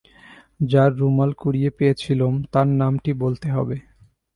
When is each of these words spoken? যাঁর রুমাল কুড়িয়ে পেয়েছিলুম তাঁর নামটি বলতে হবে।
যাঁর 0.63 0.91
রুমাল 0.99 1.31
কুড়িয়ে 1.33 1.69
পেয়েছিলুম 1.77 2.33
তাঁর 2.51 2.67
নামটি 2.81 3.11
বলতে 3.23 3.47
হবে। 3.55 3.77